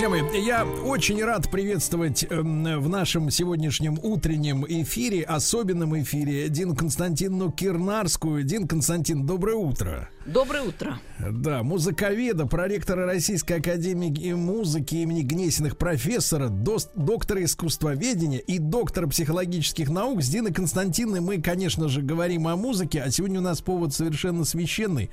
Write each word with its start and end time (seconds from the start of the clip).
Друзья 0.00 0.22
мои, 0.22 0.40
я 0.42 0.64
очень 0.64 1.22
рад 1.22 1.50
приветствовать 1.50 2.24
э, 2.24 2.40
в 2.40 2.88
нашем 2.88 3.30
сегодняшнем 3.30 3.98
утреннем 4.02 4.64
эфире, 4.66 5.24
особенном 5.24 6.00
эфире, 6.00 6.48
Дину 6.48 6.74
Константиновну 6.74 7.52
Кирнарскую. 7.52 8.42
Дин 8.42 8.66
Константин, 8.66 9.26
доброе 9.26 9.56
утро. 9.56 10.08
Доброе 10.24 10.62
утро. 10.62 10.98
Да, 11.18 11.62
музыковеда, 11.62 12.46
проректора 12.46 13.04
Российской 13.04 13.54
Академии 13.54 14.32
музыки 14.32 14.94
имени 14.94 15.20
Гнесиных, 15.20 15.76
профессора, 15.76 16.48
доктора 16.48 17.44
искусствоведения 17.44 18.38
и 18.38 18.58
доктора 18.58 19.06
психологических 19.06 19.90
наук. 19.90 20.22
С 20.22 20.28
Диной 20.28 20.54
Константиновной 20.54 21.20
мы, 21.20 21.42
конечно 21.42 21.88
же, 21.88 22.00
говорим 22.00 22.48
о 22.48 22.56
музыке, 22.56 23.02
а 23.02 23.10
сегодня 23.10 23.40
у 23.40 23.42
нас 23.42 23.60
повод 23.60 23.92
совершенно 23.92 24.44
священный. 24.44 25.10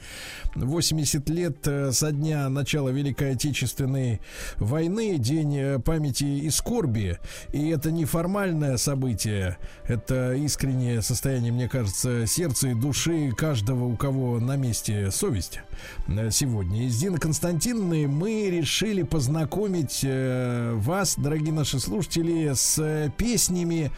80 0.56 1.28
лет 1.30 1.68
э, 1.68 1.92
со 1.92 2.14
дня 2.14 2.48
начала 2.48 2.88
Великой 2.88 3.34
Отечественной 3.34 4.22
войны, 4.58 4.77
день 4.86 5.58
э, 5.58 5.80
памяти 5.80 6.24
и 6.24 6.50
скорби. 6.50 7.18
И 7.52 7.70
это 7.70 7.92
не 7.92 8.06
формальное 8.06 8.78
событие, 8.78 9.58
это 9.86 10.34
искреннее 10.34 11.02
состояние, 11.02 11.52
мне 11.52 11.68
кажется, 11.68 12.26
сердца 12.28 12.70
и 12.70 12.74
души 12.74 13.32
каждого, 13.32 13.86
у 13.86 13.96
кого 13.96 14.40
на 14.40 14.56
месте 14.56 15.12
совесть 15.12 15.60
э, 16.08 16.30
сегодня. 16.32 16.86
И 16.86 16.90
с 16.90 16.98
Диной 16.98 17.20
Константиновной 17.20 18.08
мы 18.08 18.50
решили 18.50 19.04
познакомить 19.04 20.02
э, 20.04 20.74
вас, 20.76 21.16
дорогие 21.18 21.54
наши 21.54 21.80
слушатели, 21.80 22.52
с 22.54 23.12
песнями, 23.18 23.92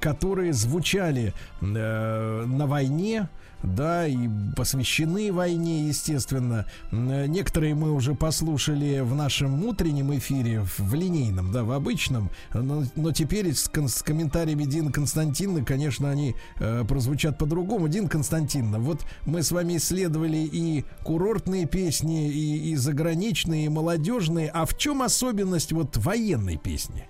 которые 0.00 0.52
звучали 0.52 1.32
на 1.60 2.66
войне, 2.66 3.28
да, 3.62 4.06
и 4.06 4.28
посвящены 4.56 5.32
войне, 5.32 5.86
естественно. 5.88 6.66
Некоторые 6.90 7.74
мы 7.74 7.92
уже 7.92 8.14
послушали 8.14 9.00
в 9.00 9.14
нашем 9.14 9.64
утреннем 9.64 10.16
эфире, 10.16 10.64
в 10.78 10.94
линейном, 10.94 11.52
да, 11.52 11.64
в 11.64 11.72
обычном, 11.72 12.30
но, 12.52 12.84
но 12.96 13.12
теперь 13.12 13.54
с, 13.54 13.70
с 13.72 14.02
комментариями 14.02 14.64
Дин 14.64 14.92
Константиновны, 14.92 15.64
конечно, 15.64 16.10
они 16.10 16.34
э, 16.58 16.84
прозвучат 16.86 17.38
по-другому. 17.38 17.88
Дин 17.88 18.08
Константиновна, 18.08 18.78
вот 18.78 19.04
мы 19.26 19.42
с 19.42 19.52
вами 19.52 19.76
исследовали 19.76 20.38
и 20.38 20.84
курортные 21.04 21.66
песни, 21.66 22.30
и, 22.30 22.70
и 22.70 22.76
заграничные, 22.76 23.66
и 23.66 23.68
молодежные, 23.68 24.48
а 24.48 24.66
в 24.66 24.76
чем 24.76 25.02
особенность 25.02 25.72
вот 25.72 25.96
военной 25.96 26.56
песни? 26.56 27.08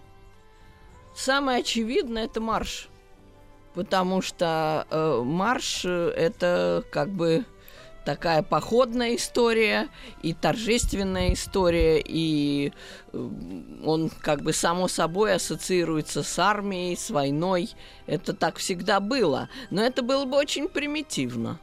Самое 1.15 1.61
очевидное 1.61 2.25
это 2.25 2.41
марш 2.41 2.89
потому 3.75 4.23
что 4.23 4.87
э, 4.91 5.23
марш 5.25 5.83
э, 5.85 6.13
это 6.17 6.85
как 6.91 7.11
бы 7.11 7.45
такая 8.05 8.43
походная 8.43 9.17
история 9.17 9.89
и 10.23 10.35
торжественная 10.35 11.33
история, 11.33 12.03
и 12.05 12.73
э, 13.13 13.29
он 13.85 14.11
как 14.21 14.43
бы 14.43 14.53
само 14.53 14.89
собой 14.89 15.35
ассоциируется 15.35 16.23
с 16.23 16.39
армией, 16.39 16.97
с 16.97 17.11
войной. 17.11 17.71
Это 18.07 18.33
так 18.33 18.59
всегда 18.59 19.01
было. 19.01 19.49
Но 19.71 19.83
это 19.83 20.03
было 20.03 20.25
бы 20.25 20.37
очень 20.37 20.69
примитивно, 20.69 21.59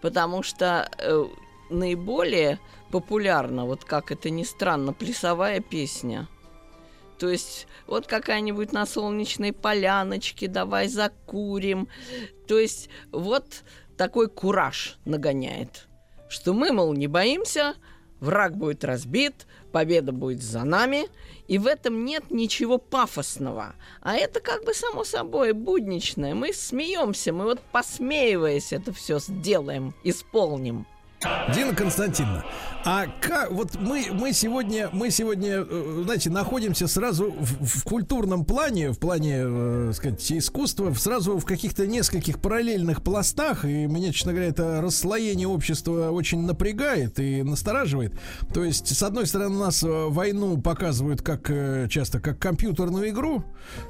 потому 0.00 0.42
что 0.42 0.90
э, 0.98 1.24
наиболее 1.70 2.58
популярна, 2.90 3.66
вот 3.66 3.84
как 3.84 4.10
это 4.10 4.30
ни 4.30 4.44
странно, 4.44 4.92
плясовая 4.92 5.60
песня– 5.60 6.28
то 7.18 7.28
есть 7.28 7.66
вот 7.86 8.06
какая-нибудь 8.06 8.72
на 8.72 8.86
солнечной 8.86 9.52
поляночке, 9.52 10.48
давай 10.48 10.88
закурим. 10.88 11.88
То 12.46 12.58
есть 12.58 12.88
вот 13.10 13.64
такой 13.96 14.28
кураж 14.28 14.98
нагоняет, 15.04 15.88
что 16.28 16.54
мы, 16.54 16.72
мол, 16.72 16.92
не 16.94 17.08
боимся, 17.08 17.74
враг 18.20 18.56
будет 18.56 18.84
разбит, 18.84 19.46
победа 19.72 20.12
будет 20.12 20.42
за 20.42 20.64
нами, 20.64 21.06
и 21.48 21.58
в 21.58 21.66
этом 21.66 22.04
нет 22.04 22.30
ничего 22.30 22.78
пафосного. 22.78 23.74
А 24.00 24.14
это 24.16 24.40
как 24.40 24.64
бы 24.64 24.74
само 24.74 25.04
собой 25.04 25.52
будничное. 25.52 26.34
Мы 26.34 26.52
смеемся, 26.52 27.32
мы 27.32 27.44
вот 27.44 27.60
посмеиваясь 27.72 28.72
это 28.72 28.92
все 28.92 29.18
сделаем, 29.18 29.94
исполним. 30.04 30.86
Дина 31.52 31.74
Константиновна, 31.74 32.44
а 32.90 33.06
как 33.20 33.50
вот 33.50 33.78
мы 33.78 34.06
мы 34.12 34.32
сегодня 34.32 34.88
мы 34.92 35.10
сегодня 35.10 35.58
э, 35.68 36.02
знаете 36.04 36.30
находимся 36.30 36.88
сразу 36.88 37.30
в, 37.30 37.80
в 37.80 37.84
культурном 37.84 38.46
плане 38.46 38.92
в 38.92 38.98
плане 38.98 39.40
э, 39.40 39.92
сказать 39.94 40.32
искусства 40.32 40.94
сразу 40.94 41.36
в 41.36 41.44
каких-то 41.44 41.86
нескольких 41.86 42.38
параллельных 42.40 43.02
пластах 43.02 43.66
и 43.66 43.86
мне 43.86 44.10
честно 44.14 44.32
говоря 44.32 44.48
это 44.48 44.80
расслоение 44.80 45.46
общества 45.46 46.10
очень 46.12 46.46
напрягает 46.46 47.20
и 47.20 47.42
настораживает 47.42 48.14
то 48.54 48.64
есть 48.64 48.96
с 48.96 49.02
одной 49.02 49.26
стороны 49.26 49.56
у 49.56 49.60
нас 49.60 49.82
э, 49.82 50.06
войну 50.08 50.56
показывают 50.56 51.20
как 51.20 51.50
э, 51.50 51.88
часто 51.90 52.20
как 52.20 52.38
компьютерную 52.38 53.10
игру 53.10 53.44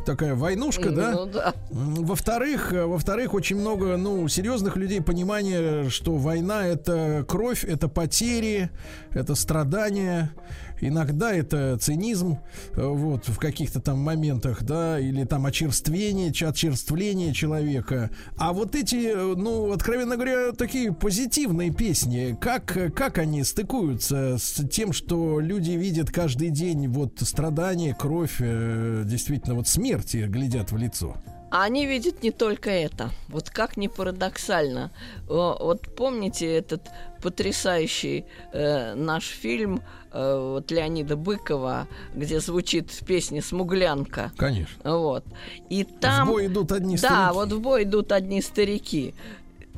такая 0.07 0.35
войнушка 0.35 0.91
да, 0.91 1.13
ну, 1.13 1.27
да. 1.27 1.55
во-вторых 1.71 2.73
во-вторых 2.73 3.33
очень 3.35 3.61
много 3.61 3.97
ну 3.97 4.27
серьезных 4.27 4.77
людей 4.77 5.01
понимания 5.01 5.89
что 5.89 6.17
война 6.17 6.67
это 6.67 7.25
кровь, 7.29 7.65
это 7.65 7.87
потери, 7.87 8.71
это 9.13 9.35
страдания, 9.35 10.33
иногда 10.81 11.33
это 11.33 11.77
цинизм, 11.79 12.39
э, 12.75 12.87
вот, 12.87 13.29
в 13.29 13.39
каких-то 13.39 13.81
там 13.81 13.99
моментах, 13.99 14.63
да, 14.63 14.99
или 14.99 15.25
там 15.25 15.47
очерствение, 15.47 16.31
очерствление 16.31 17.33
человека. 17.33 18.11
А 18.37 18.53
вот 18.53 18.75
эти, 18.75 19.13
э, 19.15 19.35
ну, 19.37 19.73
откровенно 19.73 20.17
говоря, 20.17 20.53
такие 20.53 20.93
позитивные 20.93 21.71
песни, 21.71 22.37
как, 22.41 22.77
как 22.95 23.19
они 23.19 23.45
стыкуются 23.45 24.37
с 24.39 24.67
тем, 24.69 24.93
что 24.93 25.41
люди 25.41 25.73
видят 25.73 26.11
каждый 26.11 26.51
день 26.51 26.89
вот 26.89 27.19
страдания, 27.21 27.95
кровь, 27.95 28.37
э, 28.41 29.03
действительно, 29.07 29.55
вот 29.55 29.69
смерти 29.69 30.27
глядят 30.29 30.73
в 30.73 30.77
лицо? 30.77 31.17
А 31.51 31.65
они 31.65 31.87
видят 31.87 32.23
не 32.23 32.31
только 32.31 32.71
это. 32.71 33.11
Вот 33.29 33.49
как 33.49 33.77
ни 33.77 33.89
парадоксально. 33.89 34.91
Вот 35.27 35.95
помните 35.97 36.47
этот 36.47 36.83
потрясающий 37.23 38.27
э, 38.53 38.95
наш 38.95 39.25
фильм 39.25 39.83
э, 40.13 40.39
вот 40.39 40.71
Леонида 40.71 41.17
Быкова, 41.17 41.89
где 42.15 42.41
звучит 42.41 42.93
песня 43.07 43.43
«Смуглянка». 43.43 44.31
Конечно. 44.37 44.99
Вот. 44.99 45.25
И 45.71 45.85
там... 45.85 46.29
В 46.29 46.33
бой 46.33 46.47
идут 46.47 46.73
одни 46.73 46.97
да, 46.97 46.99
старики. 46.99 47.17
Да, 47.17 47.33
вот 47.33 47.53
в 47.53 47.61
бой 47.61 47.83
идут 47.85 48.13
одни 48.13 48.43
старики. 48.43 49.15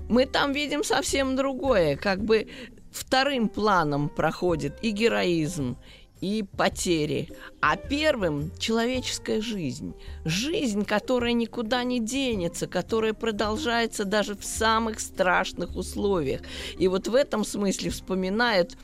Мы 0.08 0.26
там 0.26 0.52
видим 0.52 0.82
совсем 0.82 1.36
другое. 1.36 1.96
Как 1.96 2.22
бы 2.22 2.48
вторым 2.90 3.48
планом 3.48 4.08
проходит 4.08 4.74
и 4.82 4.90
героизм, 4.90 5.76
и 6.20 6.44
потери, 6.56 7.28
а 7.60 7.76
первым 7.76 8.50
человеческая 8.58 9.40
жизнь. 9.40 9.94
Жизнь, 10.24 10.84
которая 10.84 11.32
никуда 11.32 11.82
не 11.84 12.00
денется, 12.00 12.66
которая 12.66 13.14
продолжается 13.14 14.04
даже 14.04 14.34
в 14.34 14.44
самых 14.44 15.00
страшных 15.00 15.76
условиях. 15.76 16.42
И 16.78 16.88
вот 16.88 17.08
в 17.08 17.14
этом 17.14 17.44
смысле 17.44 17.90
вспоминают 17.90 18.76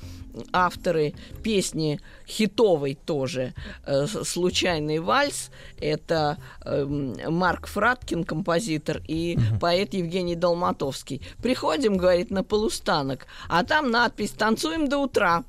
авторы 0.52 1.14
песни 1.42 2.00
хитовой 2.26 2.94
тоже 2.94 3.54
э, 3.86 4.06
«Случайный 4.06 4.98
вальс». 4.98 5.50
Это 5.78 6.38
э, 6.64 6.84
Марк 6.84 7.66
Фраткин, 7.66 8.24
композитор, 8.24 9.00
и 9.08 9.36
угу. 9.36 9.60
поэт 9.60 9.94
Евгений 9.94 10.36
Долматовский. 10.36 11.22
Приходим, 11.42 11.96
говорит, 11.96 12.30
на 12.30 12.44
полустанок, 12.44 13.26
а 13.48 13.64
там 13.64 13.90
надпись 13.90 14.32
«Танцуем 14.32 14.88
до 14.88 14.98
утра». 14.98 15.44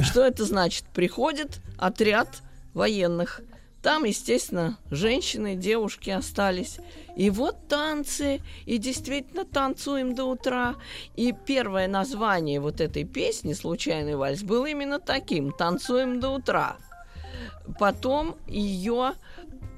Что 0.00 0.24
это 0.24 0.44
значит? 0.44 0.84
Приходит 0.94 1.60
отряд 1.76 2.42
военных. 2.74 3.40
Там, 3.82 4.04
естественно, 4.04 4.76
женщины, 4.90 5.54
девушки 5.54 6.10
остались. 6.10 6.78
И 7.16 7.30
вот 7.30 7.68
танцы, 7.68 8.40
и 8.66 8.78
действительно 8.78 9.44
танцуем 9.44 10.14
до 10.14 10.24
утра. 10.24 10.74
И 11.16 11.32
первое 11.32 11.86
название 11.86 12.60
вот 12.60 12.80
этой 12.80 13.04
песни 13.04 13.52
«Случайный 13.52 14.16
вальс» 14.16 14.42
было 14.42 14.66
именно 14.66 14.98
таким 14.98 15.52
«Танцуем 15.52 16.20
до 16.20 16.30
утра». 16.30 16.76
Потом 17.78 18.36
ее 18.46 19.12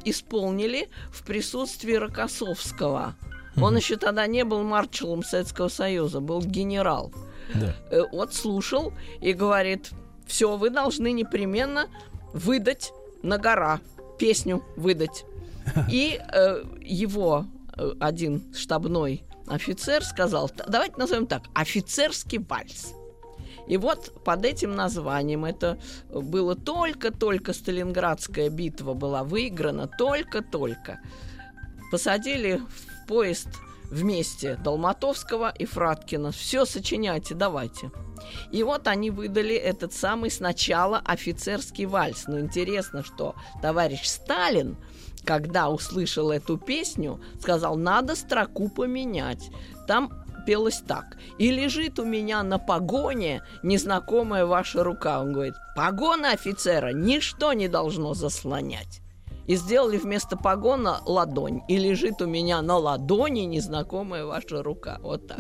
исполнили 0.05 0.89
в 1.13 1.25
присутствии 1.25 1.95
Рокоссовского. 1.95 3.15
Он 3.61 3.77
еще 3.77 3.97
тогда 3.97 4.27
не 4.27 4.45
был 4.45 4.63
маршалом 4.63 5.23
Советского 5.23 5.69
Союза, 5.69 6.21
был 6.21 6.41
генерал. 6.41 7.13
Да. 7.55 7.75
Э, 7.91 8.03
вот 8.13 8.33
слушал 8.33 8.93
и 9.21 9.33
говорит, 9.33 9.91
все, 10.31 10.57
вы 10.57 10.71
должны 10.71 11.11
непременно 11.11 11.89
выдать 12.33 12.93
на 13.23 13.37
гора 13.37 13.81
песню 14.17 14.65
выдать. 14.77 15.25
И 15.91 16.21
э, 16.21 16.65
его 16.81 17.47
э, 17.77 17.93
один 17.99 18.55
штабной 18.55 19.25
офицер 19.49 20.05
сказал, 20.05 20.49
давайте 20.69 20.97
назовем 20.97 21.27
так, 21.27 21.43
офицерский 21.53 22.39
вальс. 22.39 22.95
И 23.67 23.77
вот 23.77 24.23
под 24.25 24.45
этим 24.45 24.77
названием 24.77 25.45
это 25.45 25.79
было 26.09 26.55
только-только 26.55 27.53
Сталинградская 27.53 28.49
битва 28.51 28.95
была 28.95 29.25
выиграна, 29.25 29.89
только-только. 29.89 31.01
Посадили 31.91 32.61
в 32.69 33.07
поезд 33.09 33.49
вместе 33.91 34.57
Долматовского 34.57 35.51
и 35.51 35.65
Фраткина. 35.65 36.33
Все 36.33 36.65
сочиняйте, 36.65 37.35
давайте. 37.35 37.91
И 38.51 38.63
вот 38.63 38.87
они 38.87 39.11
выдали 39.11 39.55
этот 39.55 39.93
самый 39.93 40.31
сначала 40.31 40.99
офицерский 41.05 41.87
вальс. 41.87 42.27
Но 42.27 42.41
интересно, 42.41 43.03
что 43.03 43.35
товарищ 43.61 44.05
Сталин, 44.05 44.77
когда 45.25 45.69
услышал 45.69 46.31
эту 46.31 46.57
песню, 46.57 47.21
сказал, 47.41 47.77
надо 47.77 48.15
строку 48.15 48.69
поменять. 48.69 49.51
Там 49.87 50.25
пелось 50.47 50.83
так. 50.87 51.19
«И 51.39 51.51
лежит 51.51 51.99
у 51.99 52.05
меня 52.05 52.43
на 52.43 52.59
погоне 52.59 53.43
незнакомая 53.63 54.47
ваша 54.47 54.83
рука». 54.83 55.21
Он 55.21 55.33
говорит, 55.33 55.55
погона 55.77 56.33
офицера 56.33 56.93
ничто 56.93 57.53
не 57.53 57.69
должно 57.69 58.15
заслонять 58.15 59.03
и 59.51 59.57
сделали 59.57 59.97
вместо 59.99 60.37
погона 60.37 61.01
ладонь. 61.07 61.63
И 61.67 61.77
лежит 61.77 62.23
у 62.23 62.27
меня 62.27 62.63
на 62.63 62.77
ладони 62.77 63.41
незнакомая 63.41 64.25
ваша 64.25 64.63
рука. 64.63 65.01
Вот 65.03 65.27
так. 65.27 65.39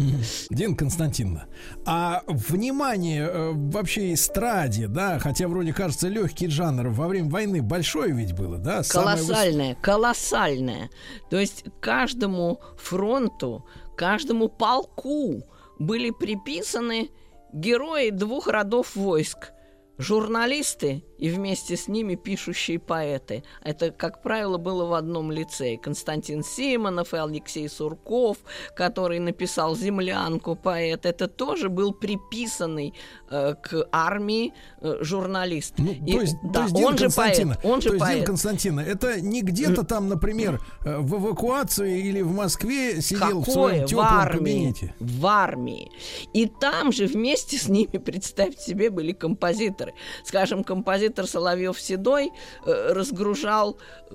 Дин 0.50 0.74
Константиновна, 0.74 1.46
а 1.86 2.24
внимание 2.26 3.28
э, 3.28 3.52
вообще 3.54 4.12
эстраде, 4.12 4.88
да, 4.88 5.20
хотя 5.20 5.46
вроде 5.46 5.72
кажется 5.72 6.08
легкий 6.08 6.48
жанр, 6.48 6.88
во 6.88 7.06
время 7.06 7.30
войны 7.30 7.62
большое 7.62 8.12
ведь 8.12 8.32
было, 8.32 8.58
да? 8.58 8.82
Колоссальное, 8.82 9.74
выс... 9.74 9.78
колоссальное. 9.80 10.90
То 11.30 11.38
есть 11.38 11.66
каждому 11.78 12.58
фронту, 12.78 13.64
каждому 13.96 14.48
полку 14.48 15.44
были 15.78 16.10
приписаны 16.10 17.10
герои 17.52 18.10
двух 18.10 18.48
родов 18.48 18.96
войск– 18.96 19.52
журналисты 20.00 21.04
и 21.18 21.28
вместе 21.28 21.76
с 21.76 21.86
ними 21.86 22.14
пишущие 22.14 22.78
поэты. 22.78 23.44
Это, 23.62 23.90
как 23.90 24.22
правило, 24.22 24.56
было 24.56 24.86
в 24.86 24.94
одном 24.94 25.30
лице. 25.30 25.76
Константин 25.76 26.42
Симонов 26.42 27.12
и 27.12 27.18
Алексей 27.18 27.68
Сурков, 27.68 28.38
который 28.74 29.18
написал 29.18 29.76
«Землянку» 29.76 30.56
поэт, 30.56 31.04
это 31.04 31.28
тоже 31.28 31.68
был 31.68 31.92
приписанный 31.92 32.94
э, 33.30 33.54
к 33.62 33.86
армии 33.92 34.54
э, 34.80 34.96
журналист. 35.02 35.74
Ну, 35.76 35.92
и, 35.92 36.12
то 36.12 36.20
есть, 36.22 36.36
да, 36.42 36.52
то 36.52 36.62
есть, 36.62 36.74
он 36.76 36.98
же 36.98 37.10
поэт. 37.10 37.58
Он 37.62 37.82
же 37.82 37.90
то 37.90 37.98
поэт. 37.98 38.14
Есть, 38.14 38.26
Константина, 38.26 38.80
это 38.80 39.20
не 39.20 39.42
где-то 39.42 39.84
там, 39.84 40.08
например, 40.08 40.58
э, 40.86 40.96
в 40.96 41.16
эвакуации 41.16 42.00
или 42.00 42.22
в 42.22 42.32
Москве 42.32 43.02
сидел 43.02 43.40
Какое? 43.40 43.42
в 43.42 43.50
своем 43.50 43.86
теплом 43.86 44.06
в 44.06 44.10
армии, 44.10 44.38
кабинете? 44.38 44.94
В 44.98 45.26
армии. 45.26 45.90
И 46.32 46.46
там 46.46 46.92
же 46.92 47.06
вместе 47.06 47.58
с 47.58 47.68
ними, 47.68 47.98
представьте 48.04 48.62
себе, 48.62 48.88
были 48.88 49.12
композиторы 49.12 49.89
композиторы. 49.90 49.94
Скажем, 50.24 50.64
композитор 50.64 51.26
Соловьев-Седой 51.26 52.30
э, 52.66 52.92
разгружал 52.92 53.78
э, 54.10 54.14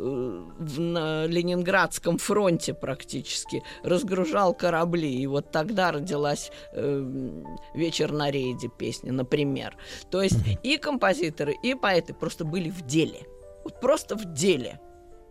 на 0.78 1.26
Ленинградском 1.28 2.18
фронте 2.18 2.74
практически, 2.74 3.64
разгружал 3.84 4.54
корабли. 4.54 5.14
И 5.14 5.28
вот 5.28 5.52
тогда 5.52 5.92
родилась 5.92 6.52
э, 6.74 7.42
«Вечер 7.74 8.12
на 8.12 8.32
рейде» 8.32 8.70
песня, 8.78 9.12
например. 9.12 9.76
То 10.10 10.22
есть 10.22 10.38
и 10.64 10.78
композиторы, 10.78 11.56
и 11.64 11.76
поэты 11.76 12.14
просто 12.14 12.46
были 12.46 12.70
в 12.70 12.82
деле. 12.86 13.20
Вот 13.64 13.80
просто 13.82 14.16
в 14.16 14.34
деле 14.34 14.80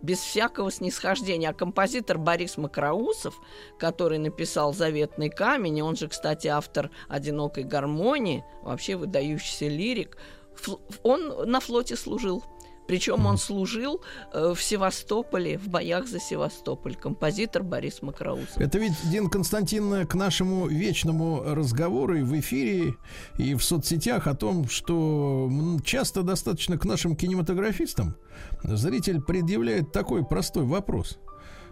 без 0.04 0.18
всякого 0.18 0.70
снисхождения. 0.70 1.48
А 1.48 1.54
композитор 1.54 2.18
Борис 2.18 2.58
Макроусов, 2.58 3.40
который 3.78 4.18
написал 4.18 4.74
«Заветный 4.74 5.30
камень», 5.30 5.82
он 5.82 5.96
же, 5.96 6.08
кстати, 6.08 6.46
автор 6.46 6.90
«Одинокой 7.08 7.64
гармонии», 7.64 8.44
вообще 8.62 8.96
выдающийся 8.96 9.66
лирик, 9.66 10.18
он 11.02 11.50
на 11.50 11.60
флоте 11.60 11.96
служил. 11.96 12.44
Причем 12.86 13.26
он 13.26 13.38
служил 13.38 14.00
э, 14.32 14.52
в 14.54 14.62
Севастополе, 14.62 15.58
в 15.58 15.68
боях 15.68 16.06
за 16.06 16.20
Севастополь. 16.20 16.96
Композитор 16.96 17.62
Борис 17.62 18.02
Макроусов. 18.02 18.58
Это 18.58 18.78
ведь, 18.78 18.94
Дин 19.10 19.28
Константин, 19.28 20.06
к 20.06 20.14
нашему 20.14 20.66
вечному 20.66 21.42
разговору 21.44 22.16
и 22.16 22.22
в 22.22 22.38
эфире, 22.40 22.94
и 23.38 23.54
в 23.54 23.62
соцсетях 23.62 24.26
о 24.26 24.34
том, 24.34 24.68
что 24.68 25.50
часто 25.84 26.22
достаточно 26.22 26.78
к 26.78 26.84
нашим 26.84 27.16
кинематографистам 27.16 28.16
зритель 28.62 29.20
предъявляет 29.20 29.92
такой 29.92 30.24
простой 30.24 30.64
вопрос– 30.64 31.18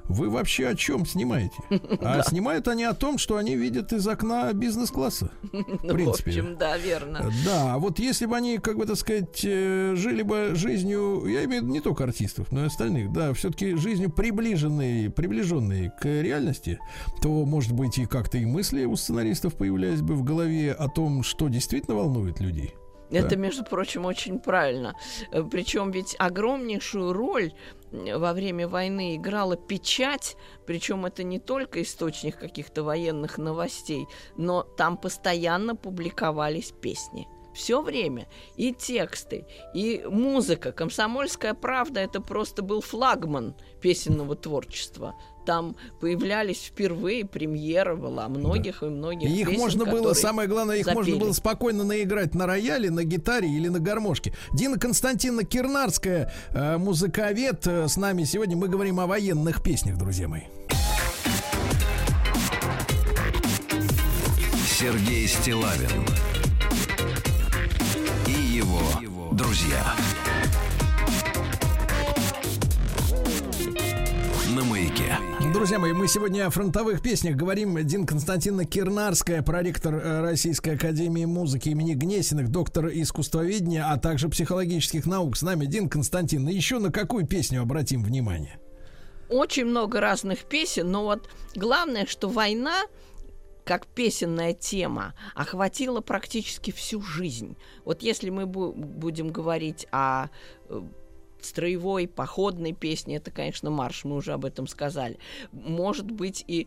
вы 0.08 0.28
вообще 0.28 0.68
о 0.68 0.74
чем 0.74 1.06
снимаете? 1.06 1.56
А 2.00 2.22
снимают 2.22 2.68
они 2.68 2.84
о 2.84 2.94
том, 2.94 3.18
что 3.18 3.36
они 3.36 3.56
видят 3.56 3.92
из 3.92 4.06
окна 4.06 4.52
бизнес-класса. 4.52 5.30
В 5.42 5.88
принципе. 5.88 6.30
В 6.30 6.34
общем, 6.34 6.56
да, 6.58 6.76
верно. 6.76 7.30
Да, 7.44 7.78
вот 7.78 7.98
если 7.98 8.26
бы 8.26 8.36
они, 8.36 8.58
как 8.58 8.76
бы 8.76 8.86
так 8.86 8.96
сказать, 8.96 9.40
э, 9.44 9.94
жили 9.96 10.22
бы 10.22 10.52
жизнью, 10.54 11.24
я 11.26 11.44
имею 11.44 11.62
в 11.62 11.64
виду 11.64 11.72
не 11.72 11.80
только 11.80 12.04
артистов, 12.04 12.50
но 12.50 12.64
и 12.64 12.66
остальных, 12.66 13.12
да, 13.12 13.32
все-таки 13.34 13.74
жизнью 13.74 14.10
приближенной, 14.10 15.10
приближенной 15.10 15.90
к 16.00 16.04
реальности, 16.04 16.78
то, 17.20 17.44
может 17.44 17.72
быть, 17.72 17.98
и 17.98 18.06
как-то 18.06 18.38
и 18.38 18.44
мысли 18.44 18.84
у 18.84 18.96
сценаристов 18.96 19.54
появлялись 19.54 20.02
бы 20.02 20.14
в 20.14 20.24
голове 20.24 20.72
о 20.72 20.88
том, 20.88 21.22
что 21.22 21.48
действительно 21.48 21.96
волнует 21.96 22.40
людей. 22.40 22.74
Это, 23.12 23.30
да. 23.30 23.36
между 23.36 23.64
прочим, 23.64 24.06
очень 24.06 24.38
правильно. 24.38 24.96
Э, 25.30 25.42
Причем 25.42 25.90
ведь 25.90 26.16
огромнейшую 26.18 27.12
роль 27.12 27.52
во 27.92 28.32
время 28.32 28.66
войны 28.66 29.16
играла 29.16 29.56
печать, 29.56 30.36
причем 30.66 31.04
это 31.04 31.22
не 31.22 31.38
только 31.38 31.82
источник 31.82 32.38
каких-то 32.38 32.82
военных 32.82 33.36
новостей, 33.38 34.06
но 34.36 34.62
там 34.62 34.96
постоянно 34.96 35.76
публиковались 35.76 36.72
песни 36.72 37.28
все 37.54 37.82
время. 37.82 38.26
И 38.56 38.72
тексты, 38.72 39.46
и 39.74 40.04
музыка. 40.08 40.72
«Комсомольская 40.72 41.54
правда»— 41.54 42.00
это 42.02 42.20
просто 42.20 42.62
был 42.62 42.80
флагман 42.80 43.54
песенного 43.80 44.36
творчества 44.36 45.14
там 45.44 45.76
появлялись 46.00 46.64
впервые, 46.64 47.24
премьера 47.24 47.96
была 47.96 48.28
многих 48.28 48.80
да. 48.80 48.86
и 48.86 48.90
многих. 48.90 49.28
И 49.28 49.40
их 49.40 49.48
песен, 49.48 49.60
можно 49.60 49.84
было, 49.84 50.12
самое 50.14 50.48
главное, 50.48 50.76
их 50.76 50.84
запели. 50.84 50.98
можно 50.98 51.16
было 51.16 51.32
спокойно 51.32 51.84
наиграть 51.84 52.34
на 52.34 52.46
рояле, 52.46 52.90
на 52.90 53.04
гитаре 53.04 53.48
или 53.48 53.68
на 53.68 53.80
гармошке. 53.80 54.34
Дина 54.52 54.78
Константиновна 54.78 55.44
Кирнарская, 55.44 56.32
э, 56.50 56.76
музыковед, 56.78 57.66
э, 57.66 57.88
с 57.88 57.96
нами 57.96 58.24
сегодня. 58.24 58.56
Мы 58.56 58.68
говорим 58.68 59.00
о 59.00 59.06
военных 59.06 59.62
песнях, 59.62 59.98
друзья 59.98 60.28
мои. 60.28 60.42
Сергей 64.66 65.28
Стилавин 65.28 66.31
его 68.62 69.30
друзья. 69.32 69.94
на 74.54 74.64
маяке. 74.64 75.16
Друзья 75.52 75.78
мои, 75.78 75.92
мы 75.92 76.06
сегодня 76.06 76.46
о 76.46 76.50
фронтовых 76.50 77.00
песнях 77.00 77.36
говорим. 77.36 77.82
Дин 77.86 78.06
Константиновна 78.06 78.66
Кирнарская, 78.66 79.42
проректор 79.42 79.94
э, 79.94 80.20
Российской 80.20 80.74
Академии 80.74 81.24
Музыки 81.24 81.70
имени 81.70 81.94
Гнесиных, 81.94 82.50
доктор 82.50 82.88
искусствоведения, 82.88 83.90
а 83.90 83.96
также 83.96 84.28
психологических 84.28 85.06
наук. 85.06 85.38
С 85.38 85.42
нами 85.42 85.64
Дин 85.64 85.88
Константин. 85.88 86.46
Еще 86.48 86.78
на 86.78 86.92
какую 86.92 87.26
песню 87.26 87.62
обратим 87.62 88.04
внимание? 88.04 88.58
Очень 89.30 89.64
много 89.64 90.00
разных 90.00 90.40
песен, 90.40 90.90
но 90.90 91.04
вот 91.04 91.30
главное, 91.56 92.04
что 92.04 92.28
война 92.28 92.82
как 93.64 93.86
песенная 93.86 94.54
тема 94.54 95.14
охватила 95.34 96.00
практически 96.00 96.70
всю 96.70 97.00
жизнь. 97.00 97.56
Вот 97.84 98.02
если 98.02 98.30
мы 98.30 98.46
будем 98.46 99.28
говорить 99.30 99.86
о 99.92 100.28
э, 100.68 100.82
строевой, 101.40 102.08
походной 102.08 102.72
песни, 102.72 103.16
это, 103.16 103.30
конечно, 103.30 103.70
марш, 103.70 104.04
мы 104.04 104.16
уже 104.16 104.32
об 104.32 104.44
этом 104.44 104.66
сказали. 104.66 105.18
Может 105.52 106.10
быть 106.10 106.44
и 106.46 106.66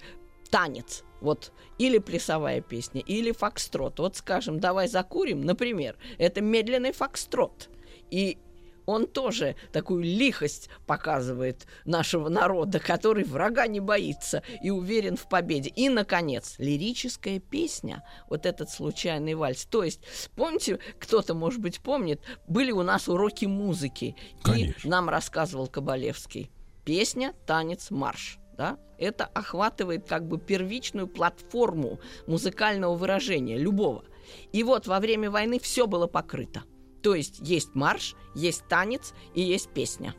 танец, 0.50 1.04
вот, 1.22 1.52
или 1.78 1.98
плясовая 1.98 2.62
песня, 2.62 3.02
или 3.02 3.32
фокстрот. 3.32 4.00
Вот, 4.00 4.16
скажем, 4.16 4.60
давай 4.60 4.88
закурим, 4.88 5.42
например, 5.42 5.98
это 6.18 6.42
медленный 6.42 6.94
фокстрот. 6.94 7.70
И 8.12 8.38
он 8.86 9.08
тоже 9.08 9.56
такую 9.72 10.04
лихость 10.04 10.70
показывает 10.86 11.66
нашего 11.86 12.30
народа, 12.30 12.80
который 12.80 13.24
врага 13.24 13.68
не 13.68 13.80
боится 13.80 14.44
и 14.62 14.70
уверен 14.70 15.18
в 15.18 15.28
победе. 15.28 15.70
И, 15.70 15.90
наконец, 15.90 16.56
лирическая 16.58 17.40
песня, 17.40 18.04
вот 18.30 18.46
этот 18.46 18.70
случайный 18.70 19.34
вальс. 19.34 19.66
То 19.66 19.84
есть, 19.84 20.02
помните, 20.36 20.80
кто-то, 21.00 21.34
может 21.34 21.62
быть, 21.62 21.80
помнит, 21.80 22.22
были 22.48 22.72
у 22.72 22.84
нас 22.84 23.08
уроки 23.08 23.46
музыки, 23.46 24.16
Конечно. 24.44 24.88
и 24.88 24.90
нам 24.90 25.10
рассказывал 25.10 25.68
Кабалевский. 25.68 26.52
Песня, 26.84 27.34
танец, 27.48 27.90
марш. 27.90 28.38
Да? 28.58 28.78
Это 28.98 29.26
охватывает 29.26 30.08
как 30.08 30.28
бы 30.28 30.38
первичную 30.38 31.08
платформу 31.08 32.00
музыкального 32.28 32.96
выражения 32.96 33.58
любого. 33.58 34.06
И 34.54 34.64
вот 34.64 34.88
во 34.88 35.00
время 35.00 35.30
войны 35.30 35.60
все 35.60 35.88
было 35.88 36.08
покрыто– 36.08 36.64
то 37.06 37.14
есть 37.14 37.36
есть 37.40 37.76
марш, 37.76 38.16
есть 38.34 38.64
танец 38.68 39.14
и 39.36 39.42
есть 39.44 39.70
песня. 39.70 40.16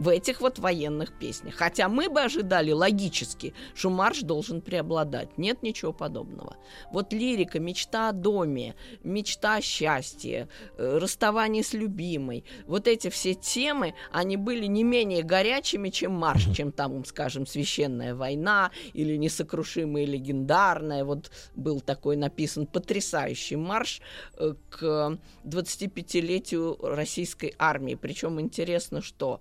В 0.00 0.08
этих 0.08 0.40
вот 0.40 0.58
военных 0.58 1.12
песнях. 1.12 1.56
Хотя 1.56 1.90
мы 1.90 2.08
бы 2.08 2.22
ожидали 2.22 2.72
логически, 2.72 3.52
что 3.74 3.90
марш 3.90 4.20
должен 4.22 4.62
преобладать. 4.62 5.36
Нет 5.36 5.62
ничего 5.62 5.92
подобного. 5.92 6.56
Вот 6.90 7.12
лирика, 7.12 7.60
мечта 7.60 8.08
о 8.08 8.12
доме, 8.12 8.76
мечта 9.04 9.56
о 9.56 9.60
счастье, 9.60 10.48
э, 10.78 10.96
расставание 10.96 11.62
с 11.62 11.74
любимой, 11.74 12.44
вот 12.66 12.88
эти 12.88 13.10
все 13.10 13.34
темы, 13.34 13.92
они 14.10 14.38
были 14.38 14.64
не 14.64 14.84
менее 14.84 15.22
горячими, 15.22 15.90
чем 15.90 16.12
марш, 16.12 16.46
чем 16.56 16.72
там, 16.72 17.04
скажем, 17.04 17.46
священная 17.46 18.14
война 18.14 18.70
или 18.94 19.16
несокрушимая 19.18 20.06
легендарная. 20.06 21.04
Вот 21.04 21.30
был 21.54 21.82
такой 21.82 22.16
написан 22.16 22.66
потрясающий 22.66 23.56
марш 23.56 24.00
э, 24.38 24.54
к 24.70 25.18
25-летию 25.44 26.78
российской 26.80 27.54
армии. 27.58 27.96
Причем 27.96 28.40
интересно, 28.40 29.02
что 29.02 29.40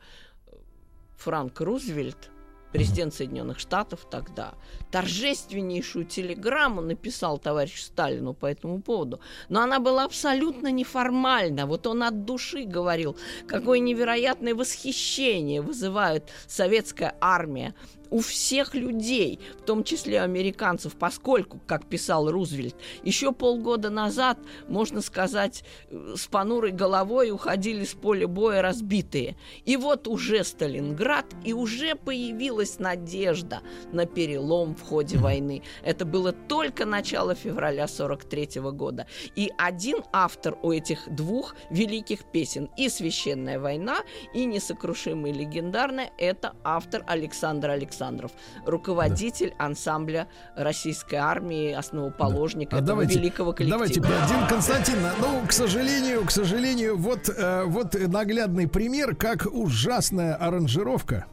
Франк 1.19 1.59
Рузвельт, 1.59 2.31
президент 2.71 3.13
Соединенных 3.13 3.59
Штатов 3.59 4.07
тогда, 4.09 4.53
торжественнейшую 4.91 6.05
телеграмму 6.05 6.81
написал 6.81 7.37
товарищу 7.37 7.81
Сталину 7.81 8.33
по 8.33 8.45
этому 8.45 8.81
поводу. 8.81 9.19
Но 9.49 9.61
она 9.61 9.79
была 9.79 10.05
абсолютно 10.05 10.71
неформальна. 10.71 11.65
Вот 11.65 11.87
он 11.87 12.03
от 12.03 12.25
души 12.25 12.63
говорил, 12.63 13.17
какое 13.47 13.79
невероятное 13.79 14.55
восхищение 14.55 15.61
вызывает 15.61 16.29
советская 16.47 17.15
армия 17.19 17.73
у 18.09 18.21
всех 18.21 18.73
людей, 18.73 19.39
в 19.59 19.65
том 19.65 19.83
числе 19.83 20.21
американцев, 20.21 20.95
поскольку, 20.95 21.59
как 21.67 21.85
писал 21.85 22.31
Рузвельт, 22.31 22.75
еще 23.03 23.31
полгода 23.31 23.89
назад, 23.89 24.39
можно 24.67 25.01
сказать, 25.01 25.63
с 25.91 26.27
понурой 26.27 26.71
головой 26.71 27.31
уходили 27.31 27.85
с 27.85 27.93
поля 27.93 28.27
боя 28.27 28.61
разбитые. 28.61 29.37
И 29.65 29.77
вот 29.77 30.07
уже 30.07 30.43
Сталинград, 30.43 31.25
и 31.43 31.53
уже 31.53 31.95
появилась 31.95 32.58
надежда 32.79 33.61
на 33.91 34.05
перелом 34.05 34.75
в 34.75 34.81
ходе 34.81 35.17
войны. 35.17 35.63
Это 35.83 36.05
было 36.05 36.31
только 36.31 36.85
начало 36.85 37.35
февраля 37.35 37.87
43 37.87 38.59
-го 38.59 38.71
года. 38.71 39.05
И 39.35 39.51
один 39.57 40.03
автор 40.11 40.57
у 40.61 40.71
этих 40.71 41.07
двух 41.09 41.55
великих 41.69 42.25
песен, 42.31 42.69
и 42.77 42.89
«Священная 42.89 43.59
война», 43.59 43.99
и 44.33 44.45
«Несокрушимая 44.45 45.33
легендарная»— 45.33 46.11
это 46.17 46.53
автор 46.63 47.03
Александр 47.07 47.69
Александров, 47.69 48.31
руководитель 48.65 49.53
да. 49.57 49.65
ансамбля 49.65 50.27
российской 50.55 51.15
армии, 51.15 51.71
основоположник 51.71 52.69
да. 52.69 52.77
а 52.77 52.79
этого 52.79 52.87
давайте, 52.87 53.19
великого 53.19 53.53
коллектива. 53.53 53.87
Давайте, 53.87 54.01
Дин 54.01 54.47
Константин, 54.47 54.97
ну, 55.19 55.47
к 55.47 55.51
сожалению, 55.51 56.25
к 56.25 56.31
сожалению, 56.31 56.97
вот, 56.97 57.29
э, 57.29 57.63
вот 57.65 57.93
наглядный 57.93 58.67
пример, 58.67 59.15
как 59.15 59.47
ужасная 59.51 60.35
аранжировка 60.35 61.25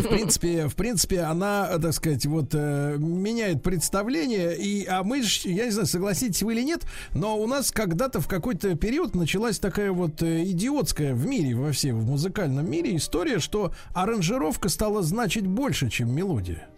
в 0.00 0.08
принципе, 0.08 0.68
в 0.68 0.76
принципе, 0.76 1.20
она, 1.20 1.78
так 1.78 1.92
сказать, 1.92 2.26
вот 2.26 2.54
э, 2.54 2.96
меняет 2.98 3.62
представление. 3.62 4.56
И, 4.56 4.86
а 4.86 5.02
мы, 5.02 5.22
я 5.44 5.64
не 5.66 5.70
знаю, 5.70 5.86
согласитесь 5.86 6.42
вы 6.42 6.54
или 6.54 6.62
нет, 6.62 6.82
но 7.14 7.38
у 7.38 7.46
нас 7.46 7.70
когда-то 7.70 8.20
в 8.20 8.28
какой-то 8.28 8.74
период 8.76 9.14
началась 9.14 9.58
такая 9.58 9.92
вот 9.92 10.22
э, 10.22 10.44
идиотская 10.44 11.14
в 11.14 11.26
мире, 11.26 11.54
во 11.54 11.72
всем 11.72 12.00
в 12.00 12.06
музыкальном 12.06 12.70
мире 12.70 12.96
история, 12.96 13.38
что 13.38 13.72
аранжировка 13.94 14.68
стала 14.68 15.02
значить 15.02 15.46
больше, 15.46 15.90
чем 15.90 16.14
мелодия. 16.14 16.68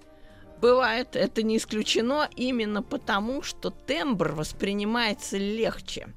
Бывает, 0.60 1.14
это 1.14 1.42
не 1.42 1.58
исключено 1.58 2.28
именно 2.36 2.82
потому, 2.82 3.42
что 3.42 3.70
тембр 3.70 4.32
воспринимается 4.32 5.36
легче. 5.36 6.08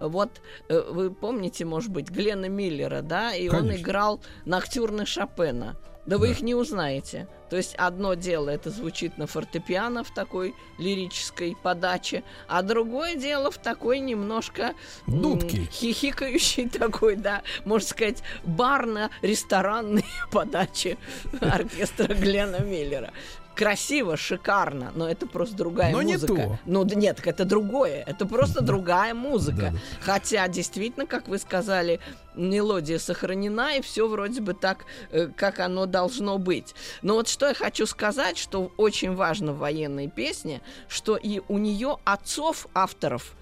Вот 0.00 0.40
э, 0.68 0.80
вы 0.90 1.10
помните, 1.10 1.64
может 1.64 1.90
быть, 1.90 2.08
Глена 2.08 2.46
Миллера, 2.46 3.02
да, 3.02 3.34
и 3.34 3.48
Конечно. 3.48 3.74
он 3.74 3.76
играл 3.76 4.20
Ноктюрны 4.46 5.04
Шопена. 5.04 5.76
Да, 6.10 6.18
вы 6.18 6.32
их 6.32 6.42
не 6.42 6.56
узнаете. 6.56 7.28
То 7.50 7.56
есть 7.56 7.76
одно 7.76 8.14
дело 8.14 8.50
это 8.50 8.70
звучит 8.70 9.16
на 9.16 9.28
фортепиано 9.28 10.02
в 10.02 10.12
такой 10.12 10.56
лирической 10.76 11.56
подаче, 11.62 12.24
а 12.48 12.62
другое 12.62 13.14
дело 13.14 13.52
в 13.52 13.58
такой 13.58 14.00
немножко 14.00 14.74
Дудки. 15.06 15.68
хихикающей 15.70 16.68
такой, 16.68 17.14
да, 17.14 17.42
можно 17.64 17.86
сказать, 17.86 18.24
барно-ресторанной 18.42 20.04
подаче 20.32 20.98
оркестра 21.40 22.12
Глена 22.12 22.60
Миллера 22.60 23.12
красиво, 23.60 24.16
шикарно, 24.16 24.90
но 24.94 25.06
это 25.06 25.26
просто 25.26 25.54
другая 25.54 25.92
но 25.92 26.00
музыка. 26.00 26.32
Не 26.32 26.38
то. 26.38 26.58
Ну 26.64 26.84
нет, 26.84 27.20
это 27.26 27.44
другое, 27.44 28.02
это 28.06 28.24
просто 28.24 28.62
другая 28.62 29.12
музыка. 29.12 29.72
Да. 29.72 29.78
Хотя 30.00 30.48
действительно, 30.48 31.04
как 31.04 31.28
вы 31.28 31.36
сказали, 31.36 32.00
мелодия 32.34 32.98
сохранена 32.98 33.76
и 33.76 33.82
все 33.82 34.08
вроде 34.08 34.40
бы 34.40 34.54
так, 34.54 34.86
э, 35.10 35.26
как 35.26 35.60
оно 35.60 35.84
должно 35.84 36.38
быть. 36.38 36.74
Но 37.02 37.16
вот 37.16 37.28
что 37.28 37.48
я 37.48 37.54
хочу 37.54 37.84
сказать, 37.84 38.38
что 38.38 38.72
очень 38.78 39.14
важно 39.14 39.52
в 39.52 39.58
военной 39.58 40.08
песне, 40.08 40.62
что 40.88 41.16
и 41.16 41.42
у 41.48 41.58
нее 41.58 41.98
отцов 42.04 42.66
авторов 42.72 43.36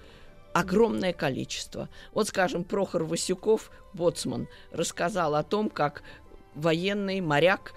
огромное 0.51 1.13
количество. 1.13 1.87
Вот, 2.13 2.27
скажем, 2.27 2.65
Прохор 2.65 3.05
Васюков, 3.05 3.71
боцман, 3.93 4.49
рассказал 4.73 5.35
о 5.35 5.43
том, 5.43 5.69
как 5.69 6.03
военный 6.55 7.21
моряк 7.21 7.73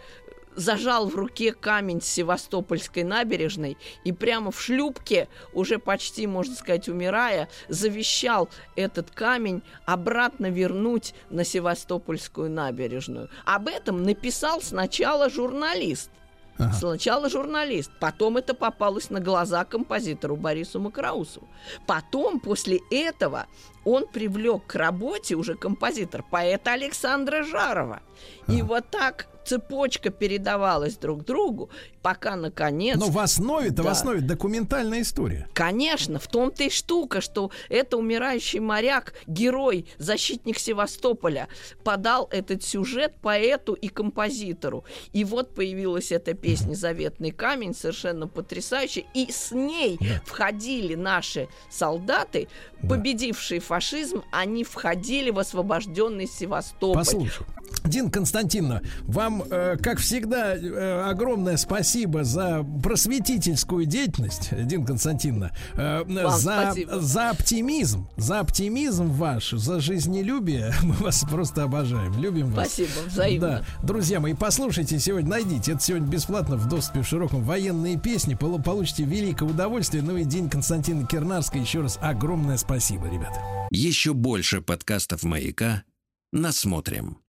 зажал 0.57 1.09
в 1.09 1.15
руке 1.15 1.53
камень 1.53 2.01
с 2.01 2.07
Севастопольской 2.07 3.05
набережной 3.05 3.77
и 4.05 4.13
прямо 4.13 4.51
в 4.51 4.61
шлюпке, 4.61 5.29
уже 5.53 5.79
почти, 5.79 6.27
можно 6.27 6.55
сказать, 6.55 6.89
умирая, 6.89 7.49
завещал 7.69 8.49
этот 8.77 9.11
камень 9.11 9.63
обратно 9.85 10.51
вернуть 10.51 11.15
на 11.31 11.45
Севастопольскую 11.45 12.51
набережную. 12.51 13.29
Об 13.45 13.69
этом 13.69 14.03
написал 14.03 14.61
сначала 14.63 15.31
журналист. 15.31 16.11
Ага. 16.59 16.73
Сначала 16.75 17.31
журналист, 17.31 17.91
потом 17.99 18.37
это 18.37 18.55
попалось 18.55 19.11
на 19.11 19.21
глаза 19.21 19.65
композитору 19.65 20.37
Борису 20.37 20.81
Макроусу. 20.81 21.49
Потом, 21.87 22.41
после 22.41 22.79
этого, 22.91 23.47
он 23.85 24.07
привлек 24.07 24.67
к 24.67 24.75
работе 24.75 25.35
уже 25.35 25.55
композитор, 25.55 26.23
поэта 26.23 26.73
Александра 26.73 27.43
Жарова. 27.43 28.01
Ага. 28.47 28.59
И 28.59 28.63
вот 28.63 28.89
так 28.91 29.27
цепочка 29.45 30.11
передавалась 30.11 30.97
друг 30.97 31.25
другу, 31.25 31.71
пока 32.01 32.37
наконец... 32.37 32.97
Но 32.99 33.07
в 33.07 33.19
основе-то, 33.19 33.77
да. 33.77 33.83
в 33.83 33.89
основе 33.89 34.21
документальная 34.21 35.03
история. 35.03 35.49
Конечно, 35.53 36.19
в 36.19 36.27
том-то 36.27 36.65
и 36.65 36.71
штука, 36.71 37.21
что 37.21 37.51
это 37.69 37.97
умирающий 37.97 38.61
моряк, 38.61 39.15
герой, 39.27 39.87
защитник 39.99 40.59
Севастополя, 40.59 41.49
подал 41.85 42.29
этот 42.31 42.63
сюжет 42.63 43.15
поэту 43.21 43.75
и 43.75 43.89
композитору. 43.89 44.85
И 45.13 45.25
вот 45.25 45.55
появилась 45.55 46.13
эта 46.13 46.35
песня 46.35 46.75
«Заветный 46.75 47.31
камень», 47.31 47.75
совершенно 47.75 48.29
потрясающая, 48.29 49.05
и 49.15 49.31
с 49.31 49.53
ней 49.53 49.99
да. 50.01 50.23
входили 50.25 50.95
наши 50.95 51.49
солдаты, 51.71 52.49
да. 52.81 52.89
победившие 52.89 53.61
фашизм, 53.73 54.23
они 54.31 54.65
входили 54.65 55.31
в 55.31 55.39
освобожденный 55.39 56.27
Севастополь. 56.27 56.99
Послушай, 56.99 57.47
Дин 57.85 58.11
Константиновна, 58.11 58.83
вам, 59.03 59.43
э, 59.51 59.77
как 59.83 59.99
всегда, 59.99 60.55
э, 60.55 61.11
огромное 61.11 61.57
спасибо 61.57 62.25
за 62.25 62.65
просветительскую 62.83 63.87
деятельность, 63.87 64.51
Дин 64.53 64.85
Константиновна, 64.85 65.53
э, 65.75 66.05
за, 66.39 66.75
за 67.01 67.31
оптимизм, 67.31 68.09
за 68.17 68.41
оптимизм 68.41 69.11
ваш, 69.11 69.51
за 69.51 69.81
жизнелюбие. 69.81 70.73
Мы 70.83 70.95
вас 70.95 71.25
просто 71.29 71.65
обожаем, 71.65 72.19
любим 72.21 72.51
вас. 72.51 72.69
Спасибо, 72.69 73.07
взаимно. 73.07 73.49
Да. 73.49 73.87
Друзья 73.87 74.21
мои, 74.21 74.35
послушайте 74.35 74.99
сегодня, 74.99 75.31
найдите, 75.31 75.73
это 75.73 75.83
сегодня 75.83 76.09
бесплатно 76.09 76.57
в 76.57 76.69
доступе 76.69 77.03
в 77.03 77.07
широком 77.07 77.43
военные 77.43 77.99
песни, 77.99 78.35
получите 78.35 79.05
великое 79.05 79.49
удовольствие. 79.49 80.03
Ну 80.03 80.17
и 80.17 80.25
Дин 80.25 80.49
Константина 80.49 81.07
Кернарской 81.07 81.61
еще 81.61 81.81
раз 81.81 81.99
огромное 82.01 82.57
спасибо, 82.57 83.09
ребята. 83.09 83.41
Еще 83.71 84.13
больше 84.13 84.61
подкастов 84.61 85.23
«Маяка» 85.23 85.85
насмотрим. 86.33 87.19